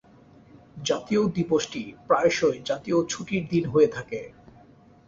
[0.85, 4.19] জাতীয় দিবসটি প্রায়শই জাতীয় ছুটির দিন হয়ে থাকে।